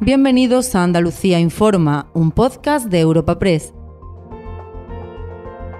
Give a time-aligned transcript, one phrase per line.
[0.00, 3.72] Bienvenidos a Andalucía Informa, un podcast de Europa Press.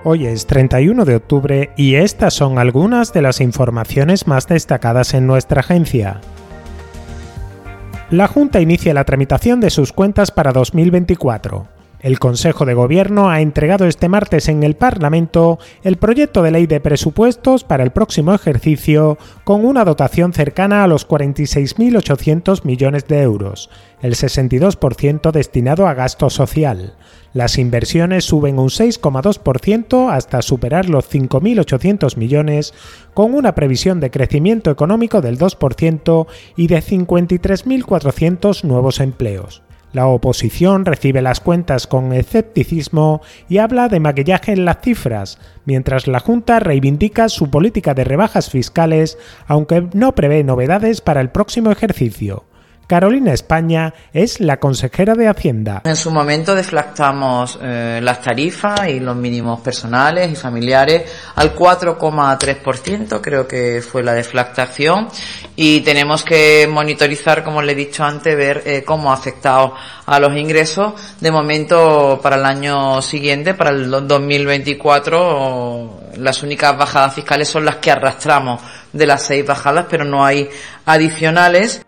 [0.05, 5.27] Hoy es 31 de octubre y estas son algunas de las informaciones más destacadas en
[5.27, 6.23] nuestra agencia.
[8.09, 11.76] La Junta inicia la tramitación de sus cuentas para 2024.
[12.01, 16.67] El Consejo de Gobierno ha entregado este martes en el Parlamento el proyecto de ley
[16.67, 23.23] de presupuestos para el próximo ejercicio con una dotación cercana a los 46.800 millones de
[23.23, 23.71] euros,
[24.03, 26.95] el 62% destinado a gasto social.
[27.33, 32.75] Las inversiones suben un 6,2% hasta superar los 5.800 millones,
[33.15, 36.27] con una previsión de crecimiento económico del 2%
[36.57, 39.66] y de 53.400 nuevos empleos.
[39.97, 46.07] La oposición recibe las cuentas con escepticismo y habla de maquillaje en las cifras, mientras
[46.07, 51.71] la Junta reivindica su política de rebajas fiscales, aunque no prevé novedades para el próximo
[51.71, 52.45] ejercicio.
[52.87, 55.83] Carolina España es la consejera de Hacienda.
[55.85, 63.21] En su momento deflactamos eh, las tarifas y los mínimos personales y familiares al 4,3%,
[63.21, 65.09] creo que fue la deflactación,
[65.57, 69.75] y tenemos que monitorizar, como le he dicho antes, ver eh, cómo ha afectado
[70.07, 70.93] a los ingresos.
[71.21, 77.77] De momento, para el año siguiente, para el 2024, las únicas bajadas fiscales son las
[77.77, 78.61] que arrastramos
[78.93, 80.49] de las seis bajadas, pero no hay
[80.85, 81.86] adicionales.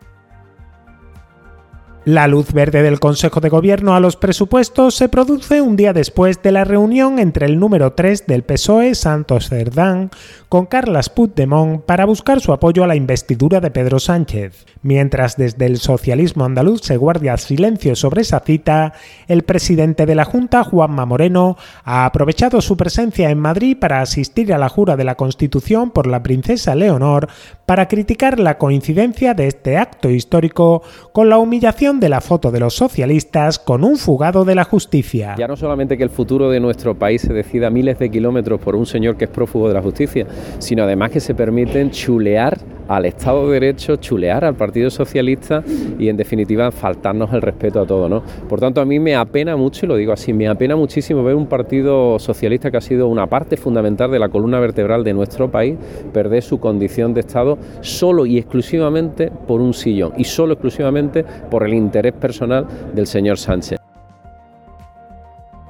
[2.08, 6.40] La luz verde del Consejo de Gobierno a los presupuestos se produce un día después
[6.40, 10.10] de la reunión entre el número 3 del PSOE, Santos Cerdán,
[10.48, 14.64] con Carlas Puigdemont para buscar su apoyo a la investidura de Pedro Sánchez.
[14.80, 18.94] Mientras desde el socialismo andaluz se guardia silencio sobre esa cita,
[19.26, 24.54] el presidente de la Junta, Juanma Moreno, ha aprovechado su presencia en Madrid para asistir
[24.54, 27.28] a la jura de la Constitución por la princesa Leonor
[27.66, 32.60] para criticar la coincidencia de este acto histórico con la humillación de la foto de
[32.60, 35.34] los socialistas con un fugado de la justicia.
[35.38, 38.76] Ya no solamente que el futuro de nuestro país se decida miles de kilómetros por
[38.76, 40.26] un señor que es prófugo de la justicia,
[40.58, 42.58] sino además que se permiten chulear
[42.88, 45.62] al Estado de Derecho, chulear al Partido Socialista
[45.98, 48.08] y en definitiva faltarnos el respeto a todo.
[48.08, 48.22] ¿no?
[48.48, 51.34] Por tanto, a mí me apena mucho, y lo digo así, me apena muchísimo ver
[51.34, 55.50] un Partido Socialista que ha sido una parte fundamental de la columna vertebral de nuestro
[55.50, 55.76] país
[56.12, 61.64] perder su condición de Estado solo y exclusivamente por un sillón y solo exclusivamente por
[61.64, 63.78] el interés personal del señor Sánchez.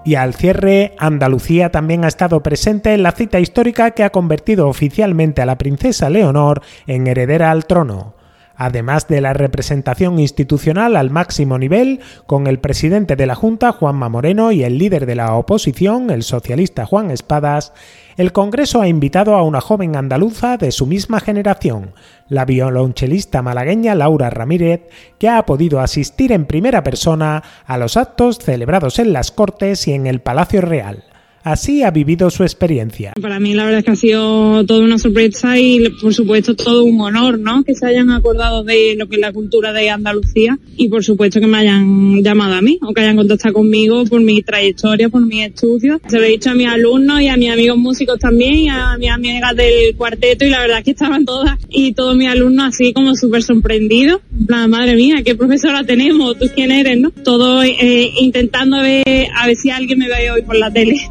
[0.04, 4.68] Y al cierre, Andalucía también ha estado presente en la cita histórica que ha convertido
[4.68, 8.17] oficialmente a la princesa Leonor en heredera al trono
[8.58, 14.08] además de la representación institucional al máximo nivel, con el presidente de la Junta, Juanma
[14.08, 17.72] Moreno, y el líder de la oposición, el socialista Juan Espadas,
[18.16, 21.92] el Congreso ha invitado a una joven andaluza de su misma generación,
[22.28, 28.38] la violonchelista malagueña Laura Ramírez, que ha podido asistir en primera persona a los actos
[28.38, 31.04] celebrados en las Cortes y en el Palacio Real.
[31.48, 33.14] Así ha vivido su experiencia.
[33.22, 36.84] Para mí la verdad es que ha sido toda una sorpresa y por supuesto todo
[36.84, 37.64] un honor, ¿no?
[37.64, 41.41] Que se hayan acordado de lo que es la cultura de Andalucía y por supuesto
[41.41, 45.25] que me hayan llamado a mí o que hayan contactado conmigo por mi trayectoria, por
[45.25, 46.03] mis estudios.
[46.06, 48.98] Se lo he dicho a mis alumnos y a mis amigos músicos también y a
[48.98, 52.75] mis amigas del cuarteto y la verdad es que estaban todas y todos mis alumnos
[52.75, 54.20] así como súper sorprendidos.
[54.47, 57.10] La madre mía, qué profesora tenemos, tú quién eres, ¿no?
[57.10, 61.10] Todo eh, intentando ver a ver si alguien me ve hoy por la tele.